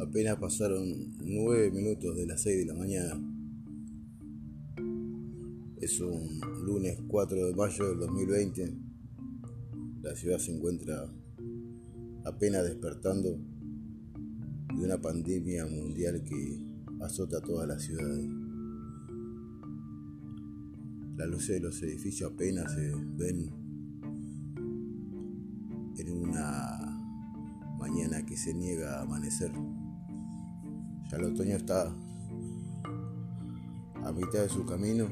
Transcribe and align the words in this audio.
Apenas 0.00 0.38
pasaron 0.38 1.16
nueve 1.24 1.72
minutos 1.72 2.16
de 2.16 2.24
las 2.24 2.42
seis 2.42 2.58
de 2.58 2.66
la 2.66 2.74
mañana. 2.74 3.20
Es 5.80 6.00
un 6.00 6.40
lunes 6.64 6.98
4 7.08 7.46
de 7.46 7.54
mayo 7.54 7.88
del 7.88 7.98
2020. 7.98 8.74
La 10.02 10.14
ciudad 10.14 10.38
se 10.38 10.54
encuentra 10.54 11.12
apenas 12.24 12.62
despertando 12.62 13.40
de 14.76 14.84
una 14.84 15.00
pandemia 15.00 15.66
mundial 15.66 16.22
que 16.22 16.62
azota 17.00 17.40
toda 17.40 17.66
la 17.66 17.78
ciudad. 17.78 18.37
Las 21.18 21.28
luces 21.28 21.56
de 21.56 21.60
los 21.60 21.82
edificios 21.82 22.30
apenas 22.32 22.72
se 22.72 22.94
ven 23.16 23.50
en 25.98 26.12
una 26.12 26.96
mañana 27.76 28.24
que 28.24 28.36
se 28.36 28.54
niega 28.54 29.00
a 29.00 29.02
amanecer. 29.02 29.50
Ya 31.10 31.16
el 31.16 31.24
otoño 31.24 31.56
está 31.56 31.92
a 34.04 34.12
mitad 34.12 34.42
de 34.42 34.48
su 34.48 34.64
camino 34.64 35.08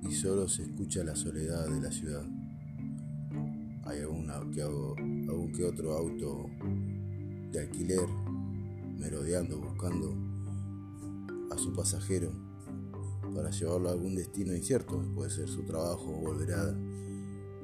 y 0.00 0.12
solo 0.12 0.46
se 0.46 0.62
escucha 0.62 1.02
la 1.02 1.16
soledad 1.16 1.68
de 1.68 1.80
la 1.80 1.90
ciudad. 1.90 2.24
Hay 3.82 3.98
algún 3.98 4.30
que, 4.52 4.62
algún 4.62 5.50
que 5.52 5.64
otro 5.64 5.92
auto 5.92 6.46
de 7.50 7.58
alquiler 7.58 8.06
merodeando, 8.96 9.60
buscando 9.60 10.23
su 11.64 11.72
pasajero 11.72 12.30
para 13.34 13.50
llevarlo 13.50 13.88
a 13.88 13.92
algún 13.92 14.14
destino 14.14 14.54
incierto, 14.54 15.02
puede 15.14 15.30
ser 15.30 15.48
su 15.48 15.64
trabajo 15.64 16.12
volverá 16.12 16.70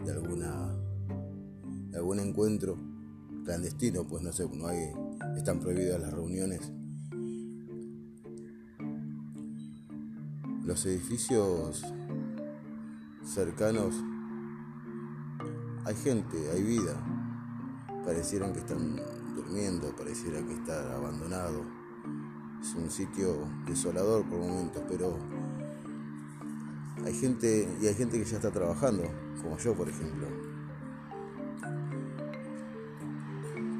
de 0.04 0.10
alguna 0.10 0.74
algún 1.94 2.18
encuentro 2.20 2.78
clandestino, 3.44 4.06
pues 4.06 4.22
no 4.22 4.32
sé, 4.32 4.48
no 4.54 4.66
hay 4.68 4.90
están 5.36 5.60
prohibidas 5.60 6.00
las 6.00 6.14
reuniones. 6.14 6.72
Los 10.64 10.86
edificios 10.86 11.84
cercanos 13.22 13.94
hay 15.84 15.94
gente, 15.94 16.50
hay 16.52 16.62
vida. 16.62 16.94
Parecieran 18.06 18.54
que 18.54 18.60
están 18.60 18.96
durmiendo, 19.34 19.94
pareciera 19.94 20.40
que 20.46 20.54
está 20.54 20.96
abandonado. 20.96 21.80
Es 22.60 22.74
un 22.74 22.90
sitio 22.90 23.48
desolador 23.66 24.24
por 24.28 24.38
momentos, 24.38 24.82
pero 24.88 25.16
hay 27.04 27.14
gente 27.14 27.68
y 27.80 27.86
hay 27.86 27.94
gente 27.94 28.18
que 28.18 28.24
ya 28.24 28.36
está 28.36 28.50
trabajando, 28.50 29.04
como 29.42 29.58
yo 29.58 29.74
por 29.74 29.88
ejemplo. 29.88 30.26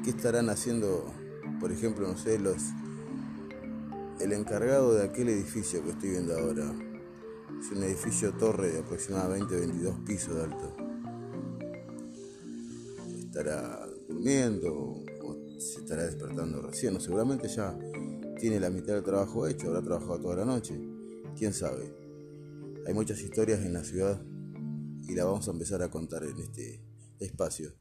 ¿Qué 0.03 0.09
estarán 0.09 0.49
haciendo, 0.49 1.13
por 1.59 1.71
ejemplo, 1.71 2.07
no 2.07 2.17
sé, 2.17 2.39
los 2.39 2.57
el 4.19 4.33
encargado 4.33 4.93
de 4.95 5.03
aquel 5.03 5.29
edificio 5.29 5.83
que 5.83 5.91
estoy 5.91 6.09
viendo 6.11 6.37
ahora? 6.37 6.73
Es 7.59 7.71
un 7.71 7.83
edificio 7.83 8.33
torre 8.33 8.71
de 8.71 8.79
aproximadamente 8.79 9.55
22 9.55 9.99
pisos 9.99 10.35
de 10.35 10.43
alto. 10.43 10.75
Estará 13.19 13.85
durmiendo 14.07 15.03
se 15.61 15.81
estará 15.81 16.03
despertando 16.03 16.61
recién, 16.61 16.95
o 16.95 16.99
seguramente 16.99 17.47
ya 17.47 17.77
tiene 18.41 18.59
la 18.59 18.71
mitad 18.71 18.95
del 18.95 19.03
trabajo 19.03 19.45
hecho, 19.45 19.67
habrá 19.67 19.83
trabajado 19.83 20.19
toda 20.19 20.37
la 20.37 20.45
noche, 20.45 20.73
quién 21.37 21.53
sabe. 21.53 21.95
Hay 22.87 22.93
muchas 22.95 23.21
historias 23.21 23.63
en 23.63 23.73
la 23.73 23.83
ciudad 23.83 24.19
y 25.07 25.13
la 25.13 25.25
vamos 25.25 25.47
a 25.47 25.51
empezar 25.51 25.83
a 25.83 25.91
contar 25.91 26.23
en 26.23 26.39
este 26.39 26.83
espacio. 27.19 27.71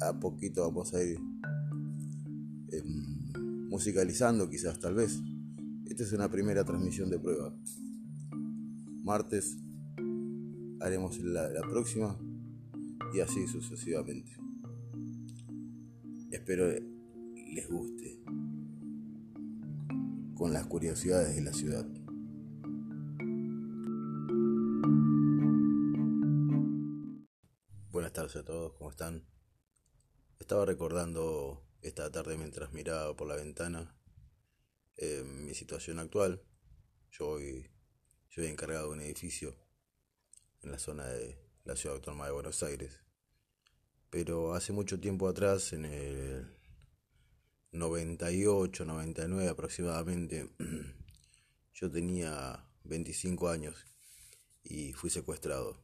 A 0.00 0.18
poquito 0.18 0.62
vamos 0.62 0.92
a 0.94 1.04
ir 1.04 1.16
em, 2.72 3.68
musicalizando 3.68 4.50
quizás 4.50 4.80
tal 4.80 4.96
vez. 4.96 5.22
Esta 5.86 6.02
es 6.02 6.12
una 6.12 6.28
primera 6.28 6.64
transmisión 6.64 7.08
de 7.08 7.20
prueba. 7.20 7.54
Martes 9.04 9.58
haremos 10.80 11.20
la, 11.20 11.48
la 11.48 11.60
próxima 11.60 12.18
y 13.14 13.20
así 13.20 13.46
sucesivamente. 13.46 14.32
Espero 16.32 16.66
les 16.66 17.68
guste 17.68 18.17
con 20.38 20.52
las 20.52 20.66
curiosidades 20.66 21.34
de 21.34 21.42
la 21.42 21.52
ciudad. 21.52 21.84
Buenas 27.90 28.12
tardes 28.12 28.36
a 28.36 28.44
todos, 28.44 28.72
¿cómo 28.74 28.90
están? 28.90 29.26
Estaba 30.38 30.64
recordando 30.64 31.66
esta 31.82 32.12
tarde 32.12 32.38
mientras 32.38 32.72
miraba 32.72 33.16
por 33.16 33.26
la 33.26 33.34
ventana 33.34 33.92
eh, 34.96 35.24
mi 35.24 35.54
situación 35.54 35.98
actual. 35.98 36.40
Yo 37.10 37.30
hoy 37.30 37.68
soy 38.28 38.46
encargado 38.46 38.86
de 38.86 38.92
un 38.92 39.00
edificio 39.00 39.56
en 40.62 40.70
la 40.70 40.78
zona 40.78 41.04
de 41.06 41.36
la 41.64 41.74
ciudad 41.74 41.96
autónoma 41.96 42.26
de 42.26 42.32
Buenos 42.32 42.62
Aires. 42.62 43.00
Pero 44.08 44.54
hace 44.54 44.72
mucho 44.72 45.00
tiempo 45.00 45.26
atrás, 45.26 45.72
en 45.72 45.84
el 45.84 46.57
98, 47.72 48.84
99 48.84 49.48
aproximadamente, 49.48 50.48
yo 51.74 51.90
tenía 51.90 52.64
25 52.84 53.48
años 53.48 53.86
y 54.64 54.92
fui 54.92 55.10
secuestrado. 55.10 55.80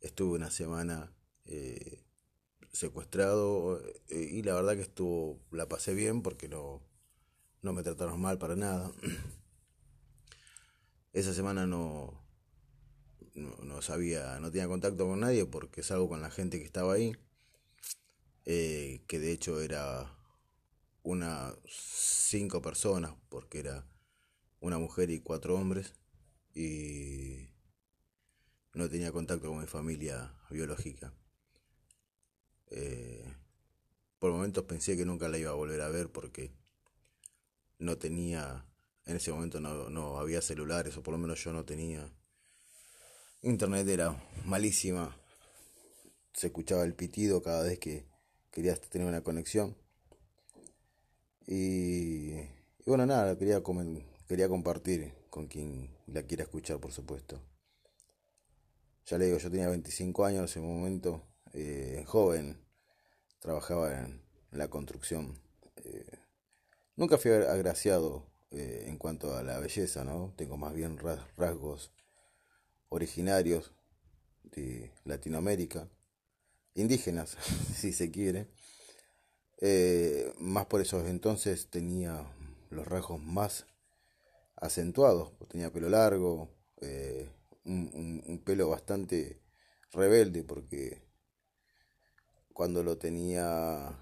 Estuve 0.00 0.36
una 0.36 0.50
semana 0.50 1.12
eh, 1.44 2.04
secuestrado 2.72 3.82
eh, 4.08 4.28
y 4.32 4.42
la 4.42 4.54
verdad 4.54 4.74
que 4.74 4.82
estuvo, 4.82 5.40
la 5.50 5.68
pasé 5.68 5.94
bien 5.94 6.22
porque 6.22 6.48
no, 6.48 6.82
no 7.62 7.72
me 7.72 7.82
trataron 7.82 8.20
mal 8.20 8.38
para 8.38 8.56
nada. 8.56 8.92
Esa 11.12 11.34
semana 11.34 11.66
no, 11.66 12.22
no, 13.34 13.82
sabía, 13.82 14.38
no 14.40 14.50
tenía 14.50 14.68
contacto 14.68 15.06
con 15.06 15.20
nadie 15.20 15.46
porque 15.46 15.82
salgo 15.82 16.08
con 16.08 16.22
la 16.22 16.30
gente 16.30 16.58
que 16.58 16.64
estaba 16.64 16.92
ahí, 16.92 17.16
eh, 18.44 19.02
que 19.08 19.18
de 19.18 19.32
hecho 19.32 19.60
era 19.60 20.14
una 21.08 21.56
cinco 21.66 22.60
personas, 22.60 23.14
porque 23.30 23.60
era 23.60 23.86
una 24.60 24.78
mujer 24.78 25.08
y 25.08 25.20
cuatro 25.20 25.56
hombres, 25.56 25.94
y 26.54 27.48
no 28.74 28.90
tenía 28.90 29.10
contacto 29.10 29.48
con 29.48 29.60
mi 29.60 29.66
familia 29.66 30.34
biológica. 30.50 31.14
Eh, 32.70 33.24
por 34.18 34.32
momentos 34.32 34.64
pensé 34.64 34.98
que 34.98 35.06
nunca 35.06 35.28
la 35.28 35.38
iba 35.38 35.50
a 35.50 35.54
volver 35.54 35.80
a 35.80 35.88
ver 35.88 36.12
porque 36.12 36.52
no 37.78 37.96
tenía, 37.96 38.66
en 39.06 39.16
ese 39.16 39.32
momento 39.32 39.60
no, 39.60 39.88
no 39.88 40.18
había 40.18 40.42
celulares, 40.42 40.94
o 40.98 41.02
por 41.02 41.12
lo 41.12 41.18
menos 41.18 41.42
yo 41.42 41.52
no 41.54 41.64
tenía. 41.64 42.12
Internet 43.40 43.88
era 43.88 44.14
malísima, 44.44 45.16
se 46.34 46.48
escuchaba 46.48 46.84
el 46.84 46.94
pitido 46.94 47.42
cada 47.42 47.62
vez 47.62 47.78
que 47.78 48.04
querías 48.50 48.78
tener 48.82 49.08
una 49.08 49.22
conexión. 49.22 49.74
Y, 51.50 52.34
bueno, 52.84 53.06
nada, 53.06 53.38
quería, 53.38 53.62
quería 54.28 54.48
compartir 54.50 55.14
con 55.30 55.46
quien 55.46 55.88
la 56.06 56.22
quiera 56.22 56.42
escuchar, 56.42 56.78
por 56.78 56.92
supuesto. 56.92 57.40
Ya 59.06 59.16
le 59.16 59.24
digo, 59.24 59.38
yo 59.38 59.50
tenía 59.50 59.70
25 59.70 60.26
años 60.26 60.54
en 60.58 60.64
un 60.64 60.76
momento, 60.76 61.22
eh, 61.54 62.04
joven, 62.06 62.58
trabajaba 63.38 63.98
en, 63.98 64.20
la 64.50 64.68
construcción. 64.68 65.40
Eh, 65.76 66.18
nunca 66.96 67.16
fui 67.16 67.30
agraciado 67.30 68.26
eh, 68.50 68.84
en 68.86 68.98
cuanto 68.98 69.34
a 69.34 69.42
la 69.42 69.58
belleza, 69.58 70.04
¿no? 70.04 70.34
Tengo 70.36 70.58
más 70.58 70.74
bien 70.74 70.98
rasgos 70.98 71.92
originarios 72.90 73.72
de 74.42 74.92
Latinoamérica, 75.04 75.88
indígenas, 76.74 77.38
si 77.74 77.94
se 77.94 78.10
quiere. 78.10 78.48
Eh, 79.60 80.32
más 80.38 80.66
por 80.66 80.80
esos 80.80 81.06
entonces 81.08 81.68
tenía 81.68 82.32
los 82.70 82.86
rasgos 82.86 83.20
más 83.20 83.66
acentuados, 84.56 85.32
tenía 85.48 85.72
pelo 85.72 85.88
largo, 85.88 86.54
eh, 86.80 87.28
un, 87.64 88.42
pelo 88.44 88.68
bastante 88.68 89.42
rebelde 89.92 90.44
porque 90.44 91.02
cuando 92.52 92.82
lo 92.82 92.98
tenía 92.98 93.98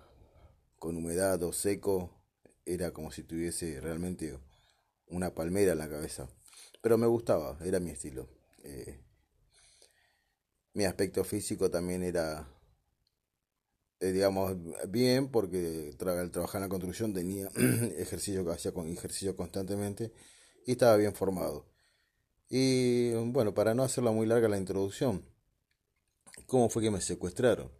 con 0.78 0.96
humedad 0.96 1.42
o 1.42 1.52
seco 1.52 2.10
era 2.64 2.92
como 2.92 3.10
si 3.10 3.22
tuviese 3.22 3.80
realmente 3.80 4.38
una 5.08 5.34
palmera 5.34 5.72
en 5.72 5.78
la 5.78 5.88
cabeza. 5.88 6.28
Pero 6.82 6.98
me 6.98 7.06
gustaba, 7.06 7.58
era 7.64 7.80
mi 7.80 7.90
estilo. 7.90 8.28
Eh, 8.62 9.00
mi 10.74 10.84
aspecto 10.84 11.24
físico 11.24 11.70
también 11.70 12.02
era 12.02 12.48
eh, 14.00 14.12
digamos, 14.12 14.56
bien, 14.88 15.30
porque 15.30 15.94
trabajar 15.98 16.56
en 16.56 16.62
la 16.62 16.68
construcción 16.68 17.14
tenía 17.14 17.48
ejercicio 17.98 18.44
que 18.44 18.52
hacía 18.52 18.72
con 18.72 18.88
ejercicio 18.88 19.36
constantemente 19.36 20.12
y 20.66 20.72
estaba 20.72 20.96
bien 20.96 21.14
formado. 21.14 21.66
Y 22.48 23.12
bueno, 23.12 23.54
para 23.54 23.74
no 23.74 23.82
hacerla 23.82 24.12
muy 24.12 24.26
larga 24.26 24.48
la 24.48 24.58
introducción, 24.58 25.24
¿cómo 26.46 26.68
fue 26.68 26.82
que 26.82 26.90
me 26.90 27.00
secuestraron? 27.00 27.70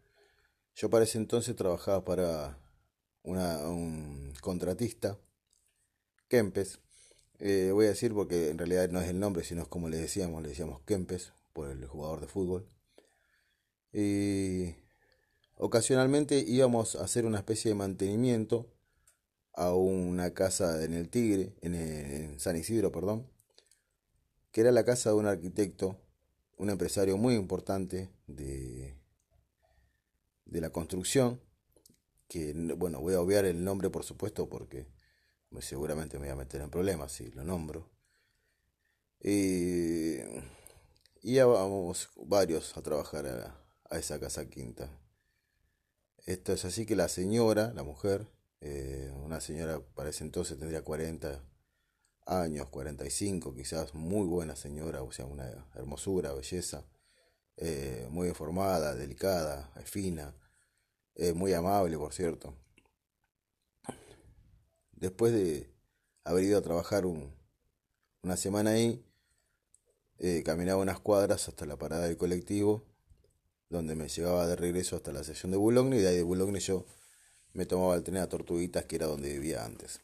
Yo 0.74 0.90
para 0.90 1.04
ese 1.04 1.18
entonces 1.18 1.54
trabajaba 1.56 2.04
para 2.04 2.58
un 3.22 4.32
contratista, 4.40 5.18
Kempes. 6.28 6.80
Eh, 7.38 7.70
voy 7.72 7.86
a 7.86 7.90
decir 7.90 8.14
porque 8.14 8.50
en 8.50 8.58
realidad 8.58 8.88
no 8.88 9.00
es 9.00 9.08
el 9.08 9.20
nombre, 9.20 9.44
sino 9.44 9.62
es 9.62 9.68
como 9.68 9.88
le 9.88 9.98
decíamos, 9.98 10.42
le 10.42 10.48
decíamos 10.50 10.80
Kempes 10.82 11.32
por 11.52 11.70
el 11.70 11.86
jugador 11.86 12.20
de 12.20 12.26
fútbol. 12.26 12.68
Y 13.92 14.74
ocasionalmente 15.56 16.38
íbamos 16.46 16.96
a 16.96 17.04
hacer 17.04 17.26
una 17.26 17.38
especie 17.38 17.70
de 17.70 17.74
mantenimiento 17.74 18.72
a 19.54 19.72
una 19.72 20.34
casa 20.34 20.84
en 20.84 20.92
el 20.92 21.08
Tigre, 21.08 21.54
en, 21.62 22.38
San 22.38 22.56
Isidro, 22.56 22.92
perdón, 22.92 23.26
que 24.52 24.60
era 24.60 24.70
la 24.70 24.84
casa 24.84 25.10
de 25.10 25.16
un 25.16 25.26
arquitecto, 25.26 25.98
un 26.58 26.70
empresario 26.70 27.16
muy 27.16 27.34
importante 27.34 28.10
de, 28.26 28.98
de 30.44 30.60
la 30.60 30.70
construcción, 30.70 31.40
que 32.28 32.52
bueno, 32.76 33.00
voy 33.00 33.14
a 33.14 33.20
obviar 33.20 33.44
el 33.46 33.64
nombre 33.64 33.88
por 33.88 34.04
supuesto 34.04 34.48
porque 34.48 34.86
seguramente 35.60 36.18
me 36.18 36.26
voy 36.26 36.32
a 36.32 36.36
meter 36.36 36.60
en 36.60 36.70
problemas 36.70 37.12
si 37.12 37.30
lo 37.30 37.44
nombro. 37.44 37.88
Y 39.22 40.18
íbamos 41.22 42.10
varios 42.16 42.76
a 42.76 42.82
trabajar 42.82 43.26
a, 43.26 43.64
a 43.88 43.98
esa 43.98 44.20
casa 44.20 44.48
quinta. 44.48 44.90
Esto 46.26 46.52
es 46.52 46.64
así 46.64 46.86
que 46.86 46.96
la 46.96 47.08
señora, 47.08 47.72
la 47.72 47.84
mujer, 47.84 48.26
eh, 48.60 49.12
una 49.24 49.40
señora 49.40 49.80
para 49.94 50.10
ese 50.10 50.24
entonces 50.24 50.58
tendría 50.58 50.82
40 50.82 51.40
años, 52.26 52.68
45 52.68 53.54
quizás, 53.54 53.94
muy 53.94 54.26
buena 54.26 54.56
señora, 54.56 55.02
o 55.02 55.12
sea, 55.12 55.24
una 55.26 55.48
hermosura, 55.76 56.32
belleza, 56.32 56.84
eh, 57.56 58.08
muy 58.10 58.26
informada, 58.26 58.96
delicada, 58.96 59.70
fina, 59.84 60.34
eh, 61.14 61.32
muy 61.32 61.52
amable, 61.52 61.96
por 61.96 62.12
cierto. 62.12 62.54
Después 64.92 65.32
de 65.32 65.70
haber 66.24 66.42
ido 66.42 66.58
a 66.58 66.62
trabajar 66.62 67.06
una 67.06 68.36
semana 68.36 68.70
ahí, 68.70 69.04
caminaba 70.44 70.82
unas 70.82 70.98
cuadras 70.98 71.48
hasta 71.48 71.66
la 71.66 71.76
parada 71.78 72.06
del 72.06 72.16
colectivo, 72.16 72.84
donde 73.68 73.94
me 73.94 74.08
llevaba 74.08 74.46
de 74.46 74.56
regreso 74.56 74.96
hasta 74.96 75.12
la 75.12 75.24
sesión 75.24 75.50
de 75.52 75.58
Boulogne, 75.58 75.96
y 75.96 76.00
de 76.00 76.08
ahí 76.08 76.16
de 76.16 76.22
Boulogne 76.22 76.60
yo 76.60 76.84
me 77.52 77.66
tomaba 77.66 77.94
el 77.94 78.02
tren 78.02 78.18
a 78.18 78.28
Tortuguitas, 78.28 78.84
que 78.84 78.96
era 78.96 79.06
donde 79.06 79.32
vivía 79.32 79.64
antes, 79.64 80.00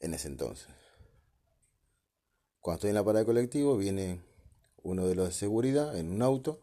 en 0.00 0.14
ese 0.14 0.28
entonces. 0.28 0.68
Cuando 2.60 2.78
estoy 2.78 2.90
en 2.90 2.96
la 2.96 3.04
parada 3.04 3.20
de 3.20 3.26
colectivo, 3.26 3.76
viene 3.76 4.20
uno 4.82 5.06
de 5.06 5.14
los 5.14 5.28
de 5.28 5.32
seguridad 5.32 5.96
en 5.96 6.10
un 6.10 6.22
auto 6.22 6.60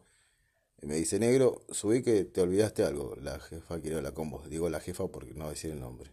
y 0.84 0.86
me 0.86 0.96
dice, 0.96 1.18
negro, 1.18 1.62
subí 1.70 2.02
que 2.02 2.24
te 2.24 2.42
olvidaste 2.42 2.84
algo. 2.84 3.16
La 3.16 3.40
jefa 3.40 3.80
quiere 3.80 3.96
hablar 3.96 4.12
con 4.12 4.30
vos. 4.30 4.50
Digo 4.50 4.68
la 4.68 4.80
jefa 4.80 5.06
porque 5.08 5.32
no 5.32 5.48
decir 5.48 5.70
el 5.70 5.80
nombre. 5.80 6.10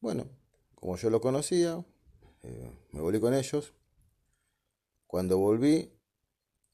Bueno, 0.00 0.26
como 0.74 0.96
yo 0.98 1.08
lo 1.08 1.22
conocía, 1.22 1.82
eh, 2.42 2.70
me 2.92 3.00
volví 3.00 3.20
con 3.20 3.32
ellos. 3.32 3.72
Cuando 5.06 5.38
volví, 5.38 5.90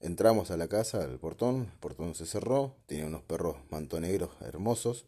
entramos 0.00 0.50
a 0.50 0.56
la 0.56 0.68
casa, 0.68 1.02
al 1.02 1.18
portón, 1.18 1.68
el 1.72 1.78
portón 1.78 2.14
se 2.14 2.26
cerró, 2.26 2.76
tenía 2.86 3.06
unos 3.06 3.22
perros 3.22 3.56
mantonegros 3.70 4.30
hermosos 4.40 5.06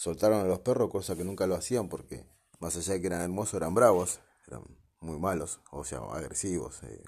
soltaron 0.00 0.40
a 0.40 0.44
los 0.44 0.60
perros, 0.60 0.90
cosa 0.90 1.14
que 1.14 1.24
nunca 1.24 1.46
lo 1.46 1.54
hacían 1.54 1.90
porque 1.90 2.24
más 2.58 2.74
allá 2.74 2.94
de 2.94 3.02
que 3.02 3.06
eran 3.08 3.20
hermosos, 3.20 3.52
eran 3.52 3.74
bravos, 3.74 4.20
eran 4.46 4.62
muy 5.00 5.18
malos, 5.18 5.60
o 5.70 5.84
sea, 5.84 5.98
agresivos. 5.98 6.82
Eh. 6.84 7.04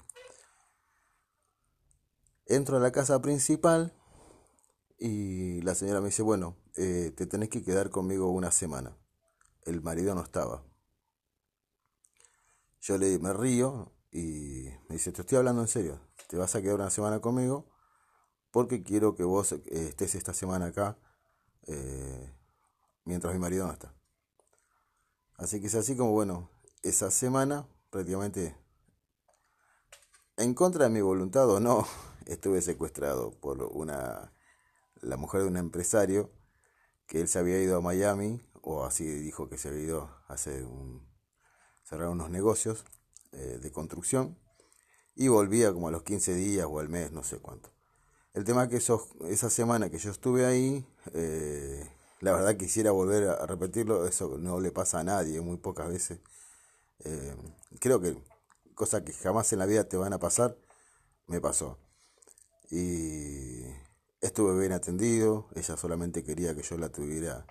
Entro 2.45 2.77
a 2.77 2.79
la 2.79 2.91
casa 2.91 3.19
principal 3.19 3.99
y 4.99 5.59
la 5.61 5.73
señora 5.73 6.01
me 6.01 6.09
dice, 6.09 6.21
bueno, 6.21 6.55
eh, 6.75 7.11
te 7.17 7.25
tenés 7.25 7.49
que 7.49 7.63
quedar 7.63 7.89
conmigo 7.89 8.29
una 8.29 8.51
semana. 8.51 8.95
El 9.65 9.81
marido 9.81 10.13
no 10.13 10.21
estaba. 10.21 10.63
Yo 12.79 12.99
le 12.99 13.17
me 13.17 13.33
río 13.33 13.91
y 14.13 14.69
me 14.87 14.95
dice, 14.95 15.11
te 15.11 15.21
estoy 15.21 15.39
hablando 15.39 15.61
en 15.61 15.67
serio, 15.67 15.99
te 16.27 16.37
vas 16.37 16.55
a 16.55 16.61
quedar 16.61 16.75
una 16.75 16.89
semana 16.89 17.19
conmigo 17.19 17.65
porque 18.51 18.83
quiero 18.83 19.15
que 19.15 19.23
vos 19.23 19.51
eh, 19.53 19.63
estés 19.65 20.15
esta 20.15 20.33
semana 20.33 20.67
acá 20.67 20.97
mientras 23.05 23.33
mi 23.33 23.39
marido 23.39 23.65
no 23.65 23.73
está. 23.73 23.93
Así 25.37 25.59
que 25.59 25.67
es 25.67 25.75
así 25.75 25.95
como, 25.95 26.11
bueno, 26.11 26.49
esa 26.83 27.09
semana 27.09 27.67
prácticamente 27.89 28.55
en 30.37 30.53
contra 30.53 30.85
de 30.85 30.89
mi 30.89 31.01
voluntad 31.01 31.49
o 31.49 31.59
no, 31.59 31.85
estuve 32.25 32.61
secuestrado 32.61 33.31
por 33.39 33.63
una 33.63 34.33
la 35.01 35.17
mujer 35.17 35.41
de 35.41 35.47
un 35.47 35.57
empresario 35.57 36.31
que 37.07 37.21
él 37.21 37.27
se 37.27 37.39
había 37.39 37.61
ido 37.61 37.77
a 37.77 37.81
Miami 37.81 38.41
o 38.61 38.85
así 38.85 39.05
dijo 39.05 39.49
que 39.49 39.57
se 39.57 39.67
había 39.67 39.81
ido 39.81 40.01
a 40.27 40.33
hacer 40.33 40.63
un, 40.63 41.05
cerrar 41.83 42.07
unos 42.07 42.29
negocios 42.29 42.85
eh, 43.33 43.59
de 43.61 43.71
construcción 43.71 44.37
y 45.15 45.27
volvía 45.27 45.71
como 45.73 45.87
a 45.87 45.91
los 45.91 46.03
15 46.03 46.33
días 46.35 46.67
o 46.69 46.79
al 46.79 46.89
mes, 46.89 47.11
no 47.11 47.23
sé 47.23 47.37
cuánto. 47.37 47.69
El 48.33 48.43
tema 48.45 48.63
es 48.63 48.69
que 48.69 48.77
esos, 48.77 49.09
esa 49.29 49.49
semana 49.49 49.89
que 49.89 49.99
yo 49.99 50.09
estuve 50.09 50.45
ahí, 50.45 50.85
eh, 51.13 51.87
la 52.19 52.33
verdad 52.33 52.57
quisiera 52.57 52.91
volver 52.91 53.29
a 53.29 53.45
repetirlo, 53.45 54.07
eso 54.07 54.37
no 54.39 54.59
le 54.59 54.71
pasa 54.71 54.99
a 54.99 55.03
nadie, 55.03 55.39
muy 55.41 55.57
pocas 55.57 55.89
veces. 55.89 56.19
Eh, 56.99 57.35
creo 57.79 58.01
que 58.01 58.17
cosas 58.73 59.03
que 59.03 59.13
jamás 59.13 59.53
en 59.53 59.59
la 59.59 59.67
vida 59.67 59.87
te 59.87 59.97
van 59.97 60.13
a 60.13 60.19
pasar, 60.19 60.57
me 61.27 61.39
pasó. 61.41 61.77
Y 62.71 63.61
estuve 64.19 64.59
bien 64.59 64.71
atendido, 64.71 65.47
ella 65.55 65.77
solamente 65.77 66.23
quería 66.23 66.55
que 66.55 66.63
yo 66.63 66.77
la 66.77 66.89
tuviera 66.89 67.45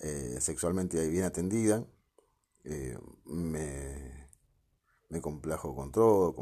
eh, 0.00 0.36
sexualmente 0.40 1.08
bien 1.08 1.24
atendida. 1.24 1.86
Me, 3.24 4.01
me 5.12 5.20
complajo 5.20 5.76
con 5.76 5.92
todo, 5.92 6.34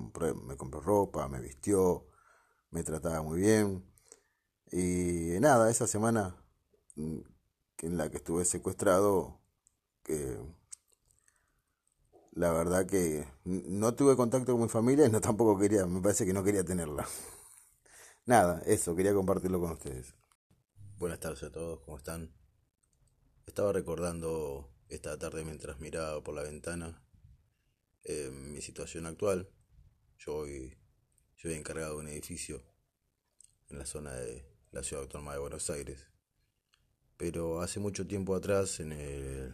me 0.46 0.56
compró 0.56 0.80
ropa, 0.80 1.28
me 1.28 1.40
vistió, 1.40 2.06
me 2.70 2.84
trataba 2.84 3.20
muy 3.20 3.40
bien. 3.40 3.84
Y 4.70 5.40
nada, 5.40 5.68
esa 5.68 5.88
semana 5.88 6.36
en 6.96 7.96
la 7.98 8.08
que 8.10 8.18
estuve 8.18 8.44
secuestrado, 8.44 9.40
que 10.04 10.38
la 12.30 12.52
verdad 12.52 12.86
que 12.86 13.26
no 13.44 13.96
tuve 13.96 14.14
contacto 14.14 14.52
con 14.52 14.62
mi 14.62 14.68
familia 14.68 15.06
y 15.06 15.10
no 15.10 15.20
tampoco 15.20 15.58
quería, 15.58 15.84
me 15.86 16.00
parece 16.00 16.24
que 16.24 16.32
no 16.32 16.44
quería 16.44 16.62
tenerla. 16.62 17.08
Nada, 18.24 18.62
eso, 18.66 18.94
quería 18.94 19.12
compartirlo 19.12 19.58
con 19.58 19.72
ustedes. 19.72 20.14
Buenas 20.96 21.18
tardes 21.18 21.42
a 21.42 21.50
todos, 21.50 21.80
¿cómo 21.80 21.96
están? 21.96 22.32
Estaba 23.46 23.72
recordando 23.72 24.72
esta 24.88 25.18
tarde 25.18 25.44
mientras 25.44 25.80
miraba 25.80 26.22
por 26.22 26.36
la 26.36 26.42
ventana 26.42 27.02
eh, 28.04 28.30
mi 28.30 28.60
situación 28.60 29.06
actual. 29.06 29.48
Yo 30.18 30.34
hoy 30.34 30.76
soy 31.36 31.54
encargado 31.54 31.94
de 31.94 32.00
un 32.00 32.08
edificio 32.08 32.62
en 33.68 33.78
la 33.78 33.86
zona 33.86 34.12
de 34.14 34.44
la 34.72 34.82
ciudad 34.82 35.04
autónoma 35.04 35.32
de 35.32 35.38
Buenos 35.38 35.70
Aires 35.70 36.10
pero 37.20 37.60
hace 37.60 37.80
mucho 37.80 38.06
tiempo 38.06 38.34
atrás, 38.34 38.80
en 38.80 38.92
el 38.92 39.52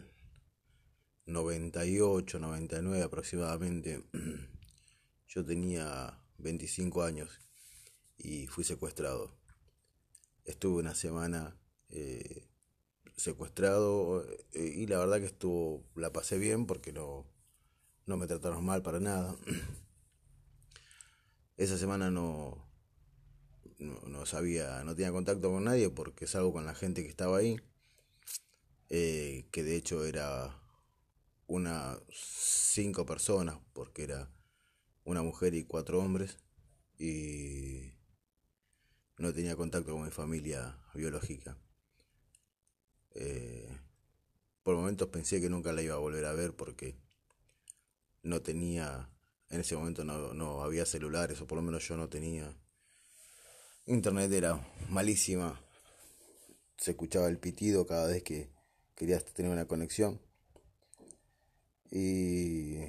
98, 1.25 2.39
99 2.39 3.03
aproximadamente, 3.03 4.05
yo 5.27 5.43
tenía 5.43 6.17
25 6.37 7.03
años 7.03 7.41
y 8.17 8.47
fui 8.47 8.63
secuestrado. 8.63 9.37
Estuve 10.45 10.79
una 10.79 10.95
semana 10.95 11.59
eh, 11.89 12.47
secuestrado 13.17 14.25
eh, 14.53 14.73
y 14.77 14.87
la 14.87 14.99
verdad 14.99 15.19
que 15.19 15.25
estuvo, 15.25 15.83
la 15.95 16.13
pasé 16.13 16.37
bien 16.37 16.67
porque 16.67 16.93
no, 16.93 17.25
no 18.07 18.17
me 18.17 18.25
trataron 18.25 18.65
mal 18.65 18.81
para 18.81 18.99
nada. 18.99 19.35
Esa 21.57 21.77
semana 21.77 22.09
no, 22.09 22.65
no, 23.79 24.25
sabía, 24.25 24.83
no 24.83 24.95
tenía 24.95 25.11
contacto 25.11 25.51
con 25.51 25.65
nadie 25.65 25.89
porque 25.89 26.25
salgo 26.25 26.53
con 26.53 26.65
la 26.65 26.73
gente 26.73 27.03
que 27.03 27.09
estaba 27.09 27.37
ahí, 27.37 27.59
eh, 28.89 29.47
que 29.51 29.63
de 29.63 29.75
hecho 29.75 30.05
era 30.05 30.57
una 31.47 31.99
cinco 32.11 33.05
personas, 33.05 33.59
porque 33.73 34.03
era 34.03 34.31
una 35.03 35.21
mujer 35.21 35.53
y 35.53 35.63
cuatro 35.63 35.99
hombres, 35.99 36.37
y 36.97 37.93
no 39.17 39.33
tenía 39.33 39.55
contacto 39.55 39.91
con 39.93 40.05
mi 40.05 40.11
familia 40.11 40.77
biológica. 40.93 41.57
Eh, 43.15 43.77
por 44.63 44.75
momentos 44.75 45.07
pensé 45.09 45.41
que 45.41 45.49
nunca 45.49 45.73
la 45.73 45.81
iba 45.81 45.95
a 45.95 45.99
volver 45.99 46.25
a 46.25 46.33
ver 46.33 46.55
porque 46.55 47.06
no 48.27 48.41
tenía, 48.41 49.09
en 49.49 49.61
ese 49.61 49.75
momento 49.75 50.03
no, 50.03 50.33
no 50.33 50.63
había 50.63 50.85
celulares, 50.85 51.41
o 51.41 51.47
por 51.47 51.57
lo 51.57 51.61
menos 51.61 51.87
yo 51.87 51.97
no 51.97 52.09
tenía 52.09 52.55
Internet 53.89 54.29
era 54.33 54.67
malísima. 54.89 55.61
Se 56.75 56.91
escuchaba 56.91 57.29
el 57.29 57.39
pitido 57.39 57.87
cada 57.87 58.07
vez 58.07 58.21
que 58.21 58.49
querías 58.95 59.23
tener 59.23 59.49
una 59.49 59.65
conexión. 59.65 60.19
Y, 61.89 62.79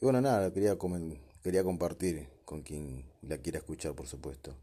bueno, 0.00 0.20
nada, 0.20 0.52
quería 0.52 0.76
quería 1.44 1.62
compartir 1.62 2.28
con 2.44 2.62
quien 2.62 3.08
la 3.22 3.38
quiera 3.38 3.58
escuchar, 3.58 3.94
por 3.94 4.08
supuesto. 4.08 4.56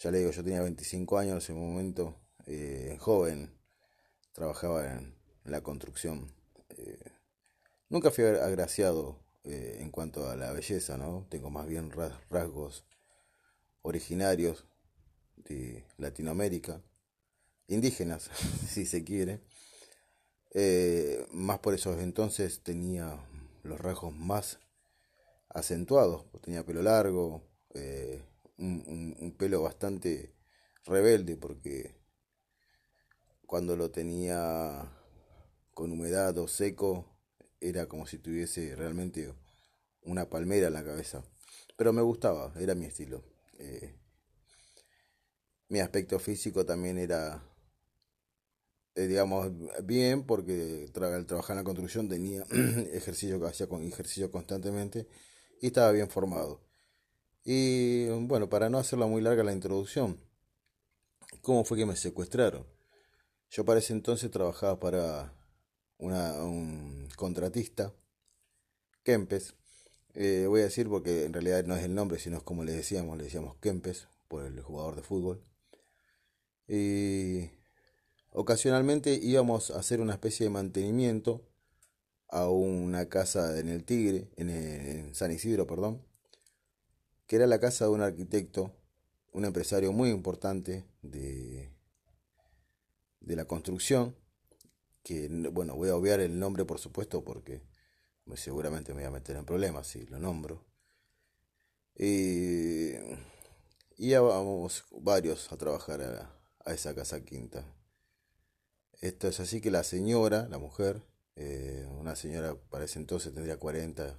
Ya 0.00 0.10
le 0.10 0.18
digo, 0.18 0.30
yo 0.32 0.44
tenía 0.44 0.60
25 0.60 1.16
años 1.16 1.32
en 1.32 1.38
ese 1.38 1.52
momento, 1.54 2.20
eh, 2.44 2.98
joven, 3.00 3.50
trabajaba 4.32 4.92
en, 4.92 5.16
la 5.44 5.62
construcción. 5.62 6.30
Eh, 7.86 7.90
nunca 7.90 8.10
fui 8.10 8.24
agraciado 8.24 9.18
eh, 9.44 9.78
en 9.80 9.90
cuanto 9.90 10.28
a 10.28 10.36
la 10.36 10.52
belleza, 10.52 10.96
¿no? 10.96 11.26
Tengo 11.30 11.50
más 11.50 11.66
bien 11.66 11.90
rasgos 12.30 12.84
originarios 13.82 14.64
de 15.36 15.84
Latinoamérica, 15.98 16.82
indígenas, 17.68 18.30
si 18.68 18.86
se 18.86 19.04
quiere. 19.04 19.40
más 21.32 21.58
por 21.60 21.74
esos 21.74 21.98
entonces 22.00 22.62
tenía 22.62 23.18
los 23.62 23.80
rasgos 23.80 24.14
más 24.14 24.58
acentuados, 25.48 26.24
tenía 26.42 26.64
pelo 26.64 26.82
largo, 26.82 27.42
un, 28.58 29.34
pelo 29.38 29.62
bastante 29.62 30.34
rebelde 30.86 31.36
porque 31.36 31.94
cuando 33.46 33.76
lo 33.76 33.90
tenía 33.90 34.90
con 35.74 35.92
humedad 35.92 36.36
o 36.38 36.48
seco 36.48 37.15
era 37.60 37.86
como 37.86 38.06
si 38.06 38.18
tuviese 38.18 38.74
realmente 38.76 39.32
una 40.02 40.28
palmera 40.28 40.68
en 40.68 40.74
la 40.74 40.84
cabeza. 40.84 41.24
Pero 41.76 41.92
me 41.92 42.02
gustaba, 42.02 42.52
era 42.58 42.74
mi 42.74 42.86
estilo. 42.86 43.22
Eh, 43.58 43.94
mi 45.68 45.80
aspecto 45.80 46.18
físico 46.18 46.64
también 46.64 46.98
era, 46.98 47.42
eh, 48.94 49.06
digamos, 49.06 49.50
bien 49.84 50.24
porque 50.24 50.88
al 50.94 51.26
trabajar 51.26 51.54
en 51.54 51.58
la 51.58 51.64
construcción 51.64 52.08
tenía 52.08 52.42
ejercicio 52.92 53.40
que 53.40 53.46
hacía 53.46 53.68
con 53.68 53.82
ejercicio 53.82 54.30
constantemente 54.30 55.08
y 55.60 55.68
estaba 55.68 55.92
bien 55.92 56.08
formado. 56.08 56.60
Y 57.44 58.08
bueno, 58.26 58.48
para 58.48 58.68
no 58.68 58.78
hacerla 58.78 59.06
muy 59.06 59.22
larga 59.22 59.44
la 59.44 59.52
introducción, 59.52 60.20
¿cómo 61.42 61.64
fue 61.64 61.78
que 61.78 61.86
me 61.86 61.96
secuestraron? 61.96 62.66
Yo 63.50 63.64
para 63.64 63.78
ese 63.78 63.92
entonces 63.92 64.30
trabajaba 64.30 64.80
para 64.80 65.35
una, 65.98 66.42
un 66.42 67.08
contratista, 67.16 67.92
Kempes. 69.02 69.54
Eh, 70.14 70.46
voy 70.48 70.60
a 70.60 70.64
decir 70.64 70.88
porque 70.88 71.24
en 71.24 71.32
realidad 71.32 71.64
no 71.64 71.76
es 71.76 71.84
el 71.84 71.94
nombre, 71.94 72.18
sino 72.18 72.38
es 72.38 72.42
como 72.42 72.64
le 72.64 72.72
decíamos, 72.72 73.16
le 73.18 73.24
decíamos 73.24 73.56
Kempes, 73.56 74.08
por 74.28 74.44
el 74.44 74.60
jugador 74.60 74.96
de 74.96 75.02
fútbol. 75.02 75.42
Y 76.68 77.50
ocasionalmente 78.32 79.14
íbamos 79.14 79.70
a 79.70 79.78
hacer 79.78 80.00
una 80.00 80.14
especie 80.14 80.44
de 80.44 80.50
mantenimiento 80.50 81.46
a 82.28 82.48
una 82.48 83.08
casa 83.08 83.58
en 83.58 83.68
el 83.68 83.84
Tigre, 83.84 84.28
en 84.36 85.14
San 85.14 85.30
Isidro, 85.30 85.66
perdón, 85.66 86.02
que 87.26 87.36
era 87.36 87.46
la 87.46 87.60
casa 87.60 87.84
de 87.84 87.90
un 87.92 88.02
arquitecto, 88.02 88.74
un 89.32 89.44
empresario 89.44 89.92
muy 89.92 90.10
importante 90.10 90.84
de, 91.02 91.70
de 93.20 93.36
la 93.36 93.44
construcción, 93.44 94.16
que 95.06 95.28
bueno, 95.52 95.76
voy 95.76 95.88
a 95.88 95.94
obviar 95.94 96.18
el 96.18 96.36
nombre 96.36 96.64
por 96.64 96.80
supuesto 96.80 97.22
porque 97.22 97.62
seguramente 98.34 98.92
me 98.92 99.02
voy 99.02 99.06
a 99.06 99.10
meter 99.12 99.36
en 99.36 99.44
problemas 99.44 99.86
si 99.86 100.04
lo 100.06 100.18
nombro. 100.18 100.64
Y, 101.96 102.94
y 103.96 104.14
vamos 104.14 104.84
varios 104.90 105.52
a 105.52 105.56
trabajar 105.56 106.02
a, 106.64 106.72
esa 106.72 106.92
casa 106.92 107.24
quinta. 107.24 107.64
Esto 109.00 109.28
es 109.28 109.38
así 109.38 109.60
que 109.60 109.70
la 109.70 109.84
señora, 109.84 110.48
la 110.48 110.58
mujer, 110.58 111.00
eh, 111.36 111.86
una 112.00 112.16
señora 112.16 112.56
para 112.56 112.86
ese 112.86 112.98
entonces 112.98 113.32
tendría 113.32 113.60
40, 113.60 114.18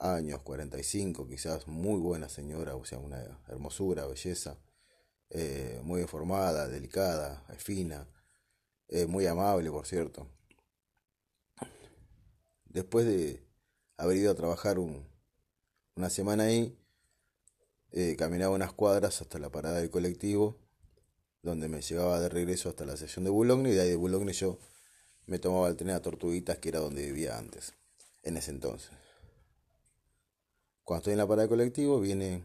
años, 0.00 0.42
45 0.42 1.26
quizás, 1.26 1.66
muy 1.66 1.98
buena 1.98 2.28
señora, 2.28 2.76
o 2.76 2.84
sea, 2.84 2.98
una 2.98 3.40
hermosura, 3.48 4.04
belleza, 4.04 4.58
eh, 5.30 5.80
muy 5.82 6.02
informada, 6.02 6.68
delicada, 6.68 7.46
fina, 7.56 8.06
eh, 8.88 9.06
muy 9.06 9.26
amable, 9.26 9.70
por 9.70 9.86
cierto. 9.86 10.26
Después 12.66 13.06
de 13.06 13.42
haber 13.96 14.16
ido 14.16 14.32
a 14.32 14.34
trabajar 14.34 14.78
una 14.78 16.10
semana 16.10 16.44
ahí, 16.44 16.76
eh, 17.92 18.16
caminaba 18.16 18.54
unas 18.54 18.72
cuadras 18.72 19.20
hasta 19.20 19.38
la 19.38 19.50
parada 19.50 19.78
del 19.78 19.90
colectivo, 19.90 20.56
donde 21.42 21.68
me 21.68 21.82
llevaba 21.82 22.18
de 22.18 22.28
regreso 22.28 22.68
hasta 22.68 22.84
la 22.84 22.96
sesión 22.96 23.24
de 23.24 23.30
Boulogne, 23.30 23.70
y 23.70 23.72
de 23.74 23.82
ahí 23.82 23.90
de 23.90 23.96
Boulogne 23.96 24.32
yo 24.32 24.58
me 25.26 25.38
tomaba 25.38 25.68
el 25.68 25.76
tren 25.76 25.90
a 25.90 26.02
Tortuguitas, 26.02 26.58
que 26.58 26.70
era 26.70 26.80
donde 26.80 27.04
vivía 27.04 27.38
antes, 27.38 27.74
en 28.22 28.36
ese 28.36 28.50
entonces. 28.50 28.90
Cuando 30.82 31.00
estoy 31.00 31.12
en 31.12 31.18
la 31.18 31.26
parada 31.26 31.44
de 31.44 31.48
colectivo, 31.48 32.00
viene 32.00 32.44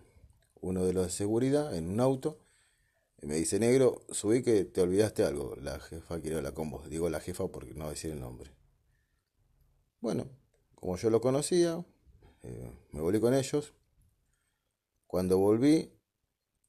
uno 0.61 0.85
de 0.85 0.93
los 0.93 1.05
de 1.07 1.11
seguridad 1.11 1.75
en 1.75 1.89
un 1.89 1.99
auto 1.99 2.37
me 3.21 3.35
dice, 3.35 3.59
negro, 3.59 4.01
subí 4.09 4.43
que 4.43 4.65
te 4.65 4.81
olvidaste 4.81 5.23
algo. 5.23 5.55
La 5.57 5.79
jefa 5.79 6.19
quiere 6.21 6.37
hablar 6.37 6.53
con 6.53 6.69
vos. 6.69 6.89
Digo 6.89 7.09
la 7.09 7.19
jefa 7.19 7.47
porque 7.47 7.73
no 7.73 7.89
decir 7.89 8.11
el 8.11 8.19
nombre. 8.19 8.51
Bueno, 9.99 10.27
como 10.75 10.95
yo 10.95 11.09
lo 11.09 11.19
conocía, 11.19 11.85
eh, 12.43 12.71
me 12.91 13.01
volví 13.01 13.19
con 13.19 13.33
ellos. 13.33 13.73
Cuando 15.07 15.37
volví, 15.37 15.91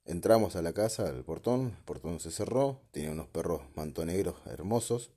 entramos 0.04 0.56
a 0.56 0.62
la 0.62 0.72
casa, 0.72 1.08
al 1.08 1.24
portón. 1.24 1.76
El 1.78 1.84
portón 1.84 2.20
se 2.20 2.30
cerró. 2.30 2.82
Tenía 2.90 3.12
unos 3.12 3.28
perros 3.28 3.62
mantonegros 3.76 4.34
hermosos. 4.46 5.12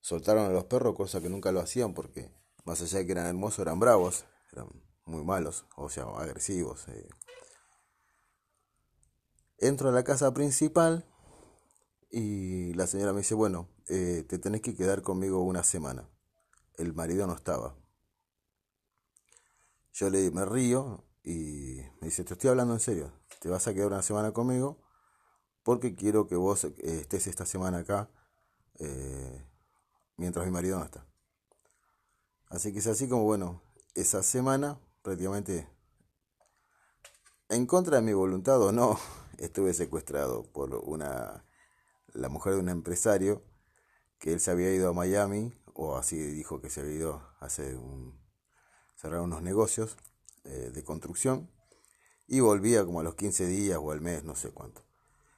Soltaron 0.00 0.46
a 0.46 0.50
los 0.50 0.64
perros, 0.64 0.94
cosa 0.94 1.20
que 1.20 1.28
nunca 1.28 1.52
lo 1.52 1.60
hacían 1.60 1.94
porque, 1.94 2.30
más 2.64 2.80
allá 2.82 2.98
de 2.98 3.06
que 3.06 3.12
eran 3.12 3.26
hermosos, 3.26 3.60
eran 3.60 3.80
bravos. 3.80 4.24
Eran 4.52 4.68
muy 5.04 5.24
malos, 5.24 5.66
o 5.76 5.88
sea, 5.88 6.04
agresivos. 6.04 6.88
Eh. 6.88 7.08
Entro 9.62 9.90
a 9.90 9.92
la 9.92 10.04
casa 10.04 10.32
principal 10.32 11.04
y 12.10 12.72
la 12.72 12.86
señora 12.86 13.12
me 13.12 13.18
dice, 13.18 13.34
bueno, 13.34 13.68
eh, 13.88 14.24
te 14.26 14.38
tenés 14.38 14.62
que 14.62 14.74
quedar 14.74 15.02
conmigo 15.02 15.42
una 15.42 15.62
semana. 15.62 16.08
El 16.78 16.94
marido 16.94 17.26
no 17.26 17.34
estaba. 17.34 17.76
Yo 19.92 20.08
le 20.08 20.30
me 20.30 20.46
río 20.46 21.04
y 21.22 21.82
me 22.00 22.06
dice, 22.06 22.24
te 22.24 22.32
estoy 22.32 22.48
hablando 22.48 22.72
en 22.72 22.80
serio, 22.80 23.12
te 23.38 23.50
vas 23.50 23.68
a 23.68 23.74
quedar 23.74 23.88
una 23.88 24.00
semana 24.00 24.32
conmigo 24.32 24.82
porque 25.62 25.94
quiero 25.94 26.26
que 26.26 26.36
vos 26.36 26.64
eh, 26.64 26.74
estés 26.78 27.26
esta 27.26 27.44
semana 27.44 27.78
acá 27.78 28.10
mientras 30.16 30.46
mi 30.46 30.52
marido 30.52 30.78
no 30.78 30.86
está. 30.86 31.06
Así 32.48 32.72
que 32.72 32.78
es 32.78 32.86
así 32.86 33.10
como, 33.10 33.24
bueno, 33.24 33.62
esa 33.94 34.22
semana 34.22 34.80
prácticamente 35.02 35.68
en 37.50 37.66
contra 37.66 37.96
de 37.96 38.02
mi 38.02 38.14
voluntad 38.14 38.62
o 38.62 38.72
no, 38.72 38.98
estuve 39.40 39.74
secuestrado 39.74 40.44
por 40.52 40.74
una 40.76 41.44
la 42.12 42.28
mujer 42.28 42.54
de 42.54 42.60
un 42.60 42.68
empresario 42.68 43.42
que 44.18 44.32
él 44.32 44.40
se 44.40 44.50
había 44.50 44.72
ido 44.72 44.90
a 44.90 44.92
Miami 44.92 45.52
o 45.74 45.96
así 45.96 46.16
dijo 46.16 46.60
que 46.60 46.70
se 46.70 46.80
había 46.80 46.94
ido 46.94 47.14
a 47.40 47.46
hacer 47.46 47.76
un, 47.76 48.20
cerrar 48.96 49.20
unos 49.20 49.42
negocios 49.42 49.96
eh, 50.44 50.70
de 50.72 50.84
construcción 50.84 51.50
y 52.26 52.40
volvía 52.40 52.84
como 52.84 53.00
a 53.00 53.02
los 53.02 53.14
15 53.14 53.46
días 53.46 53.78
o 53.80 53.90
al 53.90 54.00
mes, 54.00 54.24
no 54.24 54.36
sé 54.36 54.50
cuánto. 54.50 54.82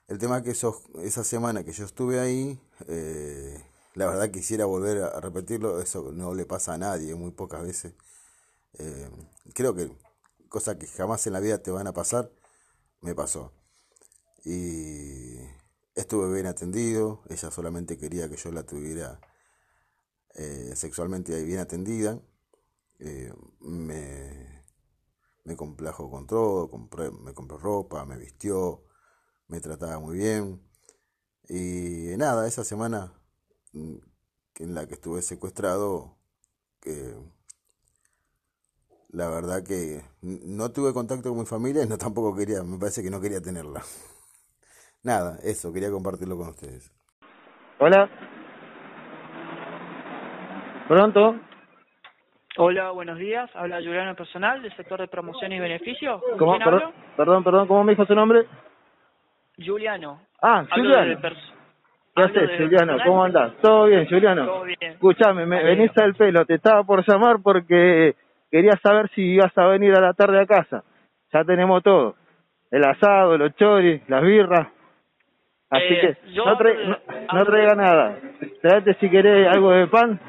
El 0.08 0.18
tema 0.18 0.38
es 0.38 0.42
que 0.42 0.50
esos, 0.50 0.82
esa 1.02 1.24
semana 1.24 1.64
que 1.64 1.72
yo 1.72 1.84
estuve 1.84 2.20
ahí, 2.20 2.60
eh, 2.86 3.64
la 3.94 4.06
verdad 4.06 4.30
quisiera 4.30 4.66
volver 4.66 5.02
a 5.02 5.20
repetirlo, 5.20 5.80
eso 5.80 6.12
no 6.12 6.34
le 6.34 6.44
pasa 6.44 6.74
a 6.74 6.78
nadie, 6.78 7.14
muy 7.14 7.30
pocas 7.30 7.62
veces. 7.62 7.94
Eh, 8.74 9.08
creo 9.54 9.74
que 9.74 9.90
cosas 10.48 10.76
que 10.76 10.86
jamás 10.86 11.26
en 11.26 11.32
la 11.32 11.40
vida 11.40 11.62
te 11.62 11.70
van 11.70 11.86
a 11.86 11.94
pasar, 11.94 12.30
me 13.00 13.14
pasó. 13.14 13.52
Y 14.44 15.38
estuve 15.94 16.32
bien 16.32 16.46
atendido, 16.46 17.22
ella 17.28 17.50
solamente 17.50 17.98
quería 17.98 18.28
que 18.28 18.36
yo 18.36 18.52
la 18.52 18.64
tuviera 18.64 19.20
eh, 20.34 20.72
sexualmente 20.76 21.42
bien 21.44 21.58
atendida. 21.60 22.20
Eh, 23.00 23.32
me, 23.60 24.64
me 25.44 25.56
complajo 25.56 26.10
con 26.10 26.26
todo, 26.26 26.70
compré, 26.70 27.10
me 27.12 27.34
compró 27.34 27.58
ropa, 27.58 28.04
me 28.06 28.18
vistió, 28.18 28.84
me 29.48 29.60
trataba 29.60 30.00
muy 30.00 30.18
bien. 30.18 30.62
Y 31.48 32.16
nada, 32.18 32.48
esa 32.48 32.64
semana 32.64 33.14
mm, 33.72 33.96
en 34.60 34.74
la 34.74 34.86
que 34.88 34.94
estuve 34.94 35.22
secuestrado, 35.22 36.16
que 36.80 37.16
la 39.10 39.28
verdad 39.28 39.62
que 39.62 40.02
no 40.22 40.72
tuve 40.72 40.92
contacto 40.92 41.28
con 41.30 41.40
mi 41.40 41.46
familia 41.46 41.82
y 41.84 41.88
no 41.88 41.98
tampoco 41.98 42.34
quería, 42.34 42.62
me 42.64 42.78
parece 42.78 43.02
que 43.02 43.10
no 43.10 43.20
quería 43.20 43.40
tenerla. 43.40 43.84
Nada, 45.04 45.36
eso, 45.42 45.72
quería 45.72 45.90
compartirlo 45.90 46.36
con 46.36 46.48
ustedes. 46.48 46.90
Hola. 47.78 48.08
Pronto. 50.86 51.36
Hola, 52.56 52.90
buenos 52.90 53.18
días. 53.18 53.50
Habla 53.54 53.78
Juliano 53.78 54.14
Personal 54.14 54.62
del 54.62 54.76
sector 54.76 55.00
de 55.00 55.08
promoción 55.08 55.52
y 55.52 55.58
beneficio. 55.58 56.20
¿Cómo? 56.38 56.58
Perdón, 56.58 56.92
perdón, 57.16 57.44
perdón, 57.44 57.66
¿cómo 57.66 57.82
me 57.82 57.92
dijo 57.92 58.04
su 58.04 58.14
nombre? 58.14 58.46
Juliano. 59.56 60.20
Ah, 60.40 60.64
Juliano. 60.70 61.18
¿Qué 62.14 62.22
haces, 62.22 62.50
Juliano? 62.58 62.96
¿Cómo 63.04 63.24
andás? 63.24 63.54
¿Todo 63.60 63.86
bien, 63.86 64.06
Juliano? 64.06 64.46
Todo 64.46 64.64
bien. 64.64 64.78
Escuchame, 64.82 65.46
me 65.46 65.64
venís 65.64 65.90
al 65.96 66.14
pelo. 66.14 66.44
Te 66.44 66.54
estaba 66.54 66.84
por 66.84 67.04
llamar 67.08 67.36
porque 67.42 68.14
quería 68.50 68.78
saber 68.82 69.08
si 69.14 69.22
ibas 69.22 69.56
a 69.56 69.66
venir 69.66 69.94
a 69.96 70.00
la 70.00 70.12
tarde 70.12 70.40
a 70.40 70.46
casa. 70.46 70.84
Ya 71.32 71.42
tenemos 71.42 71.82
todo. 71.82 72.14
El 72.70 72.84
asado, 72.84 73.38
los 73.38 73.56
choris, 73.56 74.06
las 74.08 74.22
birras. 74.22 74.68
Así 75.72 75.84
Eh, 75.94 76.00
que 76.22 76.32
yo 76.34 76.44
no, 76.44 76.56
tra- 76.58 76.84
no, 76.86 76.98
no 77.38 77.44
traiga 77.46 77.74
nada. 77.74 78.18
Tráete 78.60 78.94
si 79.00 79.08
querés 79.10 79.48
algo 79.48 79.70
de 79.72 79.86
pan. 79.86 80.20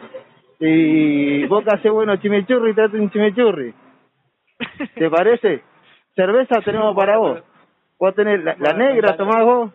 Y 0.59 1.45
vos 1.47 1.63
que 1.63 1.75
haces 1.75 1.91
bueno 1.91 2.15
chimichurri, 2.15 2.73
tráete 2.73 2.97
un 2.97 3.09
chimichurri. 3.11 3.73
¿Te 4.95 5.09
parece? 5.09 5.61
Cerveza 6.15 6.61
tenemos 6.61 6.95
para 6.95 7.17
vos. 7.17 7.43
Vos 7.99 8.15
tenés 8.15 8.43
la, 8.43 8.55
la 8.57 8.73
negra, 8.73 9.17
tomás 9.17 9.43
vos. 9.43 9.71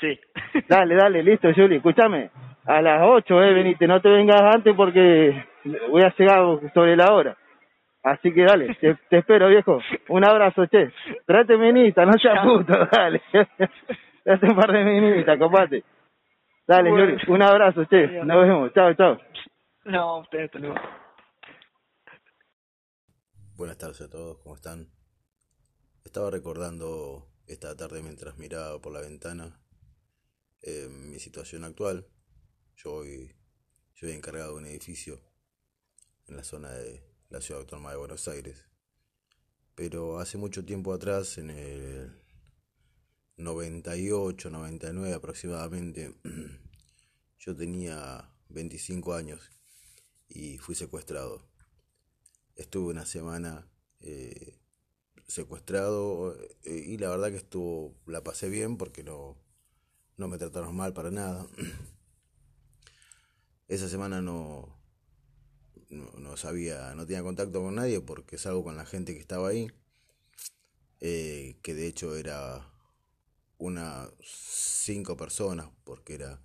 Sí. 0.00 0.18
Dale, 0.68 0.94
dale, 0.94 1.22
listo, 1.22 1.52
Juli. 1.54 1.76
Escúchame. 1.76 2.30
A 2.64 2.80
las 2.80 3.02
8, 3.02 3.42
eh, 3.42 3.52
venite. 3.52 3.86
No 3.86 4.00
te 4.00 4.08
vengas 4.08 4.40
antes 4.40 4.74
porque 4.74 5.44
voy 5.90 6.02
a 6.02 6.14
llegar 6.16 6.38
sobre 6.72 6.96
la 6.96 7.12
hora. 7.12 7.36
Así 8.02 8.32
que 8.32 8.44
dale, 8.44 8.74
te, 8.76 8.94
te 9.10 9.18
espero, 9.18 9.48
viejo. 9.48 9.78
Un 10.08 10.24
abrazo, 10.24 10.66
che. 10.68 10.90
Trate 11.26 11.58
minita, 11.58 12.06
no 12.06 12.12
seas 12.14 12.40
puto, 12.42 12.86
dale. 12.90 13.20
Trate 14.24 14.46
un 14.46 14.56
par 14.56 14.72
de 14.72 14.84
minitas, 14.84 15.38
copate. 15.38 15.84
Dale, 16.66 16.90
Bueno. 16.90 17.18
Juli. 17.18 17.34
Un 17.34 17.42
abrazo, 17.42 17.84
che. 17.88 18.04
Adiós. 18.04 18.26
Nos 18.26 18.42
vemos. 18.42 18.72
Chao, 18.74 18.94
chao. 18.94 19.18
No, 19.84 20.18
ustedes, 20.20 20.46
hasta 20.46 20.58
luego. 20.58 20.76
Buenas 23.56 23.76
tardes 23.78 24.00
a 24.02 24.08
todos, 24.08 24.38
¿cómo 24.38 24.54
están? 24.54 24.88
Estaba 26.04 26.30
recordando 26.30 27.26
esta 27.46 27.76
tarde 27.76 28.02
mientras 28.02 28.38
miraba 28.38 28.80
por 28.80 28.92
la 28.92 29.00
ventana 29.00 29.60
eh, 30.62 30.88
mi 30.88 31.18
situación 31.18 31.64
actual. 31.64 32.06
Yo 32.76 32.92
hoy 32.92 33.34
soy 33.94 34.12
encargado 34.12 34.52
de 34.52 34.58
un 34.62 34.66
edificio 34.66 35.20
en 36.26 36.36
la 36.36 36.44
zona 36.44 36.70
de 36.70 37.02
la 37.28 37.40
ciudad 37.40 37.60
autónoma 37.62 37.90
de 37.90 37.96
Buenos 37.98 38.28
Aires. 38.28 38.66
Pero 39.74 40.18
hace 40.18 40.38
mucho 40.38 40.64
tiempo 40.64 40.92
atrás, 40.92 41.36
en 41.38 41.50
el 41.50 42.19
98, 43.40 44.50
99 44.50 45.14
aproximadamente, 45.14 46.14
yo 47.38 47.56
tenía 47.56 48.30
25 48.50 49.14
años 49.14 49.50
y 50.28 50.58
fui 50.58 50.74
secuestrado. 50.74 51.42
Estuve 52.56 52.90
una 52.90 53.06
semana 53.06 53.66
eh, 54.00 54.58
secuestrado 55.26 56.36
eh, 56.64 56.84
y 56.86 56.98
la 56.98 57.10
verdad 57.10 57.30
que 57.30 57.36
estuvo, 57.36 57.94
la 58.06 58.22
pasé 58.22 58.48
bien 58.48 58.76
porque 58.76 59.02
no, 59.02 59.36
no 60.16 60.28
me 60.28 60.38
trataron 60.38 60.76
mal 60.76 60.92
para 60.92 61.10
nada. 61.10 61.46
Esa 63.68 63.88
semana 63.88 64.20
no, 64.20 64.76
no, 65.90 66.36
sabía, 66.36 66.92
no 66.94 67.06
tenía 67.06 67.22
contacto 67.22 67.62
con 67.62 67.76
nadie 67.76 68.00
porque 68.00 68.36
salgo 68.36 68.64
con 68.64 68.76
la 68.76 68.84
gente 68.84 69.14
que 69.14 69.20
estaba 69.20 69.48
ahí, 69.48 69.70
eh, 71.00 71.56
que 71.62 71.74
de 71.74 71.86
hecho 71.86 72.16
era 72.16 72.68
unas 73.60 74.10
cinco 74.22 75.18
personas 75.18 75.68
porque 75.84 76.14
era 76.14 76.40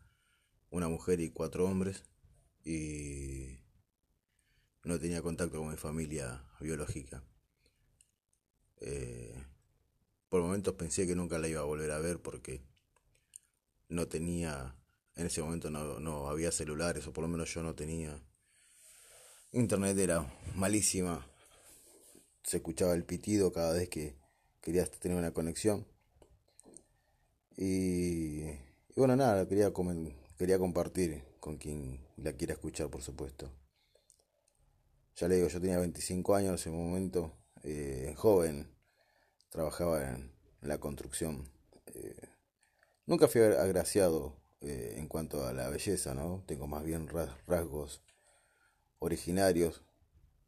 una 0.70 0.90
mujer 0.90 1.22
y 1.22 1.30
cuatro 1.30 1.66
hombres 1.66 2.04
y 2.66 3.58
no 4.84 5.00
tenía 5.00 5.22
contacto 5.22 5.58
con 5.58 5.70
mi 5.70 5.78
familia 5.78 6.44
biológica. 6.60 7.24
Eh, 8.82 9.34
por 10.28 10.42
momentos 10.42 10.74
pensé 10.74 11.08
que 11.08 11.16
nunca 11.16 11.40
la 11.40 11.48
iba 11.48 11.62
a 11.62 11.64
volver 11.64 11.92
a 11.92 12.00
ver 12.00 12.22
porque 12.22 12.62
no 13.88 14.10
tenía, 14.10 14.76
en 15.16 15.28
ese 15.28 15.42
momento 15.42 15.70
no, 15.70 16.02
no 16.02 16.28
había 16.28 16.52
celulares, 16.52 17.08
o 17.08 17.14
por 17.14 17.22
lo 17.22 17.30
menos 17.30 17.54
yo 17.54 17.64
no 17.64 17.76
tenía. 17.76 18.22
Internet 19.54 19.98
era 19.98 20.30
malísima, 20.56 21.26
se 22.44 22.58
escuchaba 22.58 22.94
el 22.94 23.06
pitido 23.06 23.54
cada 23.54 23.72
vez 23.72 23.88
que 23.88 24.18
querías 24.60 24.92
tener 24.92 25.18
una 25.18 25.32
conexión. 25.32 25.88
Y, 27.58 28.44
bueno, 28.96 29.16
nada, 29.16 29.48
quería, 29.48 29.72
quería 30.38 30.58
compartir 30.60 31.24
con 31.40 31.58
quien 31.58 32.00
la 32.18 32.34
quiera 32.34 32.54
escuchar, 32.54 32.90
por 32.90 33.02
supuesto. 33.02 33.52
Ya 35.16 35.28
le 35.28 35.36
digo, 35.36 35.48
yo 35.48 35.62
tenía 35.62 35.80
25 35.80 36.36
años 36.36 36.50
en 36.50 36.56
ese 36.56 36.70
momento, 36.72 37.32
eh, 37.64 38.14
joven, 38.18 38.68
trabajaba 39.50 40.04
en, 40.10 40.32
en 40.62 40.70
la 40.70 40.80
construcción. 40.80 41.50
Eh, 41.96 42.16
nunca 43.08 43.28
fui 43.28 43.42
agraciado 43.42 44.38
eh, 44.62 44.96
en 44.98 45.08
cuanto 45.08 45.46
a 45.48 45.54
la 45.54 45.70
belleza, 45.70 46.16
¿no? 46.16 46.44
Tengo 46.48 46.68
más 46.68 46.84
bien 46.86 47.08
ra- 47.08 47.38
rasgos 47.48 48.02
originarios 49.00 49.84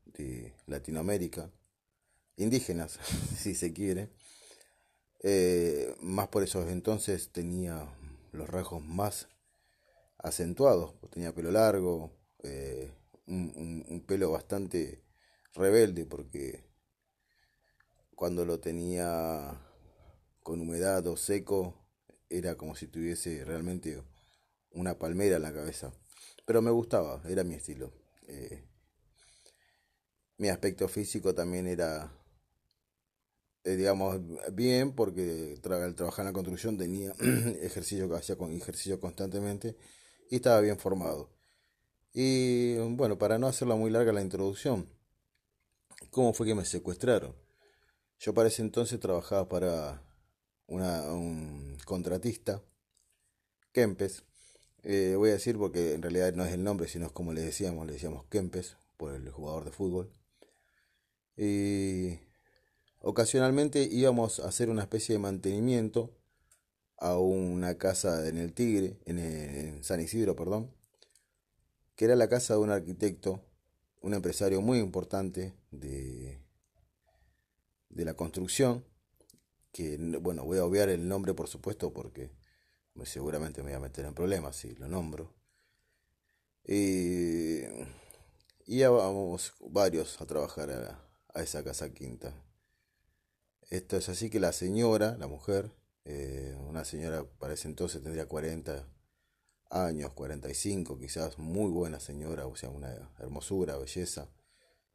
de 0.06 0.54
Latinoamérica, 0.68 1.52
indígenas, 2.38 3.00
si 3.38 3.56
se 3.56 3.74
quiere. 3.74 4.10
Eh, 5.24 5.96
más 6.02 6.28
por 6.30 6.44
esos 6.44 6.70
entonces 6.70 7.32
tenía 7.32 7.88
los 8.32 8.50
rasgos 8.50 8.84
más 8.84 9.28
acentuados, 10.20 10.94
tenía 11.12 11.34
pelo 11.36 11.52
largo, 11.52 12.12
eh, 12.44 12.92
un, 13.28 13.84
un- 13.90 14.02
pelo 14.08 14.32
bastante 14.32 15.04
rebelde 15.56 16.06
porque 16.06 16.66
cuando 18.16 18.46
lo 18.46 18.60
tenía 18.60 19.60
con 20.44 20.62
humedad 20.62 21.06
o 21.08 21.18
seco 21.18 21.76
era 22.30 22.56
como 22.56 22.76
si 22.76 22.88
tuviese 22.88 23.44
realmente 23.46 24.02
una 24.72 24.98
palmera 25.00 25.38
en 25.38 25.44
la 25.44 25.54
cabeza. 25.54 25.94
Pero 26.46 26.62
me 26.62 26.72
gustaba, 26.72 27.22
era 27.30 27.44
mi 27.44 27.56
estilo. 27.56 27.94
Eh, 28.28 28.64
mi 30.38 30.50
aspecto 30.50 30.88
físico 30.88 31.34
también 31.36 31.68
era, 31.68 32.12
eh, 33.68 33.76
digamos, 33.76 34.20
bien 34.54 34.94
porque 34.94 35.56
tra- 35.62 35.84
al 35.84 35.96
trabajar 35.96 36.24
en 36.24 36.28
la 36.28 36.34
construcción 36.34 36.78
tenía 36.78 37.12
ejercicio, 37.62 38.14
hacía 38.16 38.38
con 38.38 38.52
ejercicio 38.54 39.00
constantemente 39.00 39.76
y 40.30 40.38
estaba 40.38 40.62
bien 40.62 40.78
formado. 40.80 41.30
Y 42.14 42.78
bueno, 42.96 43.18
para 43.18 43.38
no 43.40 43.48
hacerla 43.48 43.76
muy 43.76 43.92
larga 43.92 44.12
la 44.14 44.22
introducción, 44.22 44.90
¿cómo 46.12 46.34
fue 46.34 46.48
que 46.48 46.56
me 46.56 46.66
secuestraron? 46.66 47.36
Yo 48.20 48.34
para 48.34 48.50
ese 48.50 48.62
entonces 48.64 49.00
trabajaba 49.00 49.48
para 49.48 50.02
una, 50.68 51.04
un 51.14 51.78
contratista, 51.86 52.64
Kempes. 53.72 54.24
Eh, 54.84 55.16
voy 55.18 55.30
a 55.30 55.34
decir 55.34 55.58
porque 55.58 55.94
en 55.94 56.02
realidad 56.02 56.34
no 56.34 56.46
es 56.46 56.54
el 56.54 56.64
nombre, 56.64 56.88
sino 56.88 57.08
es 57.08 57.12
como 57.12 57.34
le 57.34 57.42
decíamos, 57.42 57.86
le 57.86 57.94
decíamos 57.94 58.26
Kempes 58.26 58.78
por 58.98 59.14
el 59.14 59.30
jugador 59.32 59.66
de 59.66 59.72
fútbol. 59.72 60.12
Y 61.36 62.20
ocasionalmente 63.02 63.84
íbamos 63.92 64.40
a 64.40 64.48
hacer 64.48 64.70
una 64.70 64.84
especie 64.84 65.14
de 65.14 65.20
mantenimiento 65.20 66.12
a 66.98 67.18
una 67.18 67.78
casa 67.78 68.28
en 68.28 68.38
el 68.38 68.54
Tigre, 68.54 69.00
en, 69.06 69.84
San 69.84 70.02
Isidro, 70.02 70.36
perdón, 70.36 70.72
que 71.96 72.06
era 72.06 72.16
la 72.16 72.30
casa 72.30 72.54
de 72.54 72.60
un 72.62 72.70
arquitecto, 72.70 73.42
un 74.02 74.14
empresario 74.14 74.62
muy 74.62 74.80
importante 74.80 75.54
de, 75.72 76.40
de 77.90 78.06
la 78.06 78.14
construcción, 78.14 78.86
que 79.74 79.98
bueno, 80.22 80.46
voy 80.46 80.60
a 80.60 80.66
obviar 80.66 80.90
el 80.90 81.08
nombre 81.08 81.34
por 81.34 81.48
supuesto 81.50 81.94
porque 81.94 82.32
me- 82.96 83.06
seguramente 83.06 83.64
me 83.64 83.72
voy 83.72 83.78
a 83.78 83.82
meter 83.82 84.06
en 84.06 84.14
problemas 84.16 84.56
si 84.58 84.76
lo 84.76 84.88
nombro. 84.88 85.34
Y 86.68 87.64
íbamos 88.68 89.54
varios 89.62 90.22
a 90.22 90.26
trabajar 90.26 90.70
a 91.34 91.42
esa 91.42 91.64
casa 91.64 91.92
quinta. 91.94 92.34
Esto 93.70 93.98
es 93.98 94.10
así 94.10 94.30
que 94.30 94.40
la 94.40 94.54
señora, 94.54 95.18
la 95.20 95.28
mujer, 95.28 95.72
eh, 96.06 96.56
una 96.68 96.86
señora 96.86 97.26
para 97.40 97.54
ese 97.54 97.68
entonces 97.68 98.02
tendría 98.02 98.28
40 98.28 98.88
años, 99.70 100.14
45 100.14 100.98
quizás, 101.00 101.38
muy 101.40 101.72
buena 101.72 102.00
señora, 102.00 102.48
o 102.48 102.56
sea, 102.56 102.70
una 102.70 102.94
hermosura, 103.20 103.78
belleza, 103.78 104.30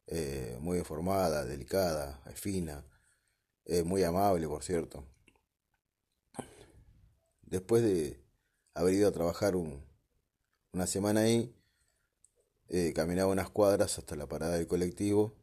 eh, 0.07 0.57
muy 0.61 0.79
informada, 0.79 1.45
delicada, 1.45 2.21
fina, 2.35 2.85
eh, 3.65 3.83
muy 3.83 4.03
amable, 4.03 4.47
por 4.47 4.63
cierto. 4.63 5.05
Después 7.43 7.83
de 7.83 8.19
haber 8.73 8.95
ido 8.95 9.07
a 9.07 9.11
trabajar 9.11 9.55
un- 9.55 9.85
una 10.73 10.87
semana 10.87 11.21
ahí, 11.21 11.55
caminaba 12.93 13.31
unas 13.31 13.49
cuadras 13.49 13.97
hasta 13.97 14.15
la 14.17 14.27
parada 14.27 14.55
del 14.55 14.67
colectivo, 14.67 15.33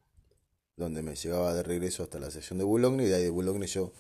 donde 0.81 1.03
me 1.03 1.15
llevaba 1.15 1.55
de 1.55 1.63
regreso 1.63 2.03
hasta 2.03 2.19
la 2.19 2.29
estación 2.29 2.59
de 2.59 2.65
Boulogne, 2.65 3.05
y 3.05 3.07
de 3.07 3.15
ahí 3.15 3.23
de 3.25 3.31
Boulogne 3.31 3.67
yo 3.67 3.93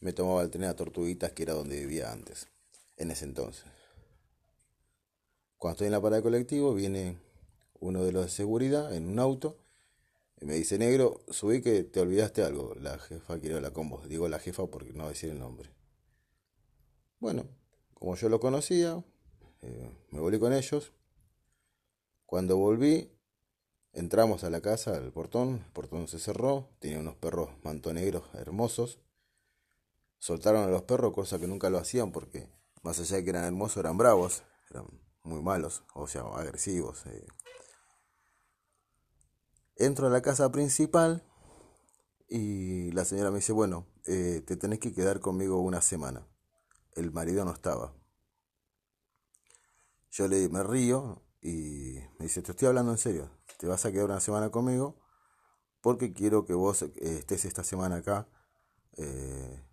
me 0.00 0.12
tomaba 0.12 0.42
el 0.42 0.50
tren 0.50 0.64
a 0.64 0.76
Tortuguitas, 0.76 1.32
que 1.32 1.42
era 1.42 1.54
donde 1.54 1.80
vivía 1.80 2.12
antes, 2.12 2.46
en 2.96 3.10
ese 3.10 3.24
entonces. 3.24 3.64
Cuando 5.56 5.74
estoy 5.74 5.86
en 5.86 5.92
la 5.92 6.00
parada 6.00 6.16
del 6.16 6.24
colectivo, 6.24 6.74
viene 6.74 7.18
uno 7.80 8.04
de 8.04 8.12
los 8.12 8.24
de 8.24 8.30
seguridad 8.30 8.94
en 8.94 9.08
un 9.08 9.18
auto 9.18 9.58
y 10.40 10.46
me 10.46 10.54
dice, 10.54 10.78
negro, 10.78 11.20
subí 11.28 11.60
que 11.60 11.84
te 11.84 12.00
olvidaste 12.00 12.42
algo. 12.42 12.74
La 12.80 12.98
jefa 12.98 13.38
quiere 13.38 13.56
hablar 13.56 13.72
con 13.72 13.90
vos. 13.90 14.08
Digo 14.08 14.26
la 14.26 14.38
jefa 14.38 14.66
porque 14.66 14.92
no 14.94 15.06
decir 15.06 15.30
el 15.30 15.38
nombre. 15.38 15.70
Bueno, 17.18 17.44
como 17.92 18.16
yo 18.16 18.30
lo 18.30 18.40
conocía, 18.40 19.04
eh, 19.60 19.90
me 20.10 20.20
volví 20.20 20.38
con 20.38 20.54
ellos. 20.54 20.94
Cuando 22.24 22.56
volví, 22.56 23.10
Entramos 23.92 24.44
a 24.44 24.50
la 24.50 24.60
casa, 24.60 24.96
al 24.96 25.12
portón, 25.12 25.64
el 25.66 25.72
portón 25.72 26.06
se 26.06 26.18
cerró, 26.20 26.68
tenía 26.78 27.00
unos 27.00 27.16
perros 27.16 27.50
mantonegros 27.64 28.22
hermosos. 28.34 29.00
Soltaron 30.18 30.62
a 30.62 30.68
los 30.68 30.82
perros, 30.82 31.12
cosa 31.12 31.38
que 31.38 31.48
nunca 31.48 31.70
lo 31.70 31.78
hacían 31.78 32.12
porque 32.12 32.48
más 32.82 33.00
allá 33.00 33.16
de 33.16 33.24
que 33.24 33.30
eran 33.30 33.44
hermosos, 33.44 33.78
eran 33.78 33.98
bravos, 33.98 34.42
eran 34.70 34.86
muy 35.24 35.42
malos, 35.42 35.82
o 35.94 36.06
sea, 36.06 36.22
agresivos. 36.22 37.04
Eh. 37.06 37.26
Entro 39.76 40.06
a 40.06 40.10
la 40.10 40.22
casa 40.22 40.52
principal 40.52 41.24
y 42.28 42.92
la 42.92 43.04
señora 43.04 43.30
me 43.30 43.38
dice, 43.38 43.52
bueno, 43.52 43.86
eh, 44.06 44.42
te 44.46 44.56
tenés 44.56 44.78
que 44.78 44.92
quedar 44.92 45.20
conmigo 45.20 45.60
una 45.60 45.80
semana. 45.80 46.26
El 46.94 47.10
marido 47.10 47.44
no 47.44 47.52
estaba. 47.52 47.92
Yo 50.12 50.28
le 50.28 50.48
me 50.48 50.62
río 50.62 51.22
y 51.42 51.98
me 52.18 52.26
dice, 52.26 52.42
te 52.42 52.52
estoy 52.52 52.68
hablando 52.68 52.92
en 52.92 52.98
serio, 52.98 53.30
te 53.58 53.66
vas 53.66 53.84
a 53.84 53.92
quedar 53.92 54.06
una 54.06 54.20
semana 54.20 54.50
conmigo 54.50 55.00
porque 55.80 56.12
quiero 56.12 56.44
que 56.44 56.54
vos 56.54 56.82
eh, 56.82 56.92
estés 56.96 57.44
esta 57.44 57.64
semana 57.64 57.96
acá 57.96 58.28
eh, 58.96 59.64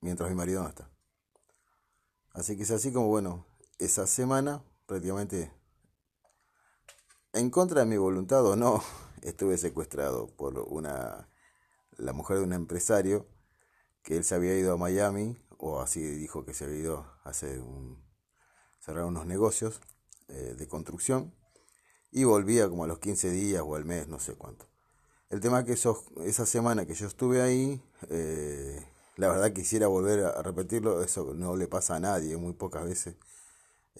mientras 0.00 0.28
mi 0.28 0.36
marido 0.36 0.62
no 0.62 0.68
está. 0.68 0.90
Así 2.32 2.56
que 2.56 2.64
es 2.64 2.70
así 2.70 2.92
como, 2.92 3.08
bueno, 3.08 3.46
esa 3.78 4.06
semana 4.06 4.64
prácticamente 4.86 5.52
en 7.32 7.50
contra 7.50 7.80
de 7.80 7.86
mi 7.86 7.96
voluntad 7.96 8.44
o 8.46 8.56
no, 8.56 8.82
estuve 9.22 9.58
secuestrado 9.58 10.28
por 10.36 10.58
una 10.58 11.28
la 11.98 12.12
mujer 12.12 12.38
de 12.38 12.44
un 12.44 12.52
empresario 12.52 13.26
que 14.02 14.16
él 14.16 14.24
se 14.24 14.34
había 14.34 14.56
ido 14.58 14.72
a 14.72 14.76
Miami 14.76 15.36
o 15.58 15.80
así 15.80 16.00
dijo 16.00 16.44
que 16.44 16.54
se 16.54 16.64
había 16.64 16.78
ido 16.78 16.98
a 17.24 17.30
hacer 17.30 17.60
un, 17.60 18.04
cerrar 18.80 19.04
unos 19.04 19.26
negocios 19.26 19.80
eh, 20.28 20.56
de 20.58 20.66
construcción 20.66 21.32
y 22.10 22.24
volvía 22.24 22.68
como 22.68 22.82
a 22.82 22.88
los 22.88 22.98
15 22.98 23.30
días 23.30 23.62
o 23.64 23.76
al 23.76 23.84
mes, 23.84 24.08
no 24.08 24.18
sé 24.18 24.34
cuánto. 24.34 24.66
El 25.30 25.40
tema 25.40 25.60
es 25.60 25.66
que 25.66 25.72
esa 26.24 26.46
semana 26.46 26.84
que 26.84 26.94
yo 26.94 27.06
estuve 27.06 27.42
ahí, 27.42 27.80
eh, 28.10 28.84
la 29.14 29.28
verdad 29.28 29.52
quisiera 29.52 29.86
volver 29.86 30.24
a 30.24 30.42
repetirlo, 30.42 31.00
eso 31.04 31.32
no 31.34 31.54
le 31.56 31.68
pasa 31.68 31.94
a 31.94 32.00
nadie, 32.00 32.36
muy 32.36 32.54
pocas 32.54 32.84
veces. 32.84 33.14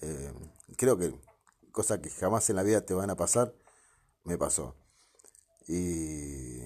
Eh, 0.01 0.33
creo 0.75 0.97
que 0.97 1.13
cosas 1.71 1.99
que 1.99 2.09
jamás 2.09 2.49
en 2.49 2.57
la 2.57 2.63
vida 2.63 2.85
te 2.85 2.93
van 2.93 3.09
a 3.09 3.15
pasar, 3.15 3.53
me 4.25 4.37
pasó. 4.37 4.75
Y 5.65 6.59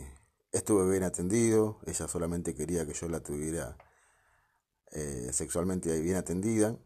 estuve 0.52 0.90
bien 0.90 1.04
atendido, 1.04 1.80
ella 1.86 2.08
solamente 2.08 2.56
quería 2.56 2.88
que 2.88 2.94
yo 2.94 3.08
la 3.10 3.22
tuviera 3.22 3.78
sexualmente 5.32 6.02
bien 6.02 6.18
atendida. 6.18 6.78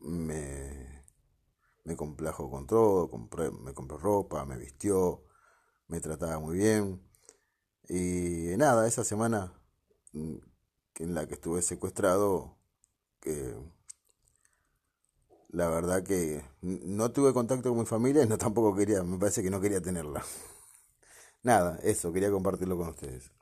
me, 0.00 1.03
me 1.84 1.96
complajo 1.96 2.50
con 2.50 2.66
todo, 2.66 3.10
compré, 3.10 3.50
me 3.50 3.74
compró 3.74 3.98
ropa, 3.98 4.44
me 4.46 4.58
vistió, 4.58 5.24
me 5.88 6.00
trataba 6.00 6.38
muy 6.40 6.58
bien. 6.58 7.02
Y 7.88 8.56
nada, 8.58 8.86
esa 8.88 9.04
semana 9.04 9.54
mm, 10.12 10.36
en 11.00 11.14
la 11.14 11.26
que 11.28 11.34
estuve 11.34 11.62
secuestrado, 11.62 12.56
que 13.20 13.56
la 15.48 15.68
verdad 15.70 16.02
que 16.02 16.42
no 16.62 17.10
tuve 17.12 17.32
contacto 17.32 17.70
con 17.70 17.78
mi 17.80 17.86
familia 17.86 18.22
y 18.24 18.28
no 18.28 18.36
tampoco 18.38 18.74
quería, 18.76 19.02
me 19.02 19.18
parece 19.18 19.42
que 19.42 19.50
no 19.50 19.60
quería 19.60 19.80
tenerla. 19.80 20.22
Nada, 21.44 21.78
eso, 21.82 22.12
quería 22.12 22.30
compartirlo 22.30 22.76
con 22.78 22.88
ustedes. 22.88 23.34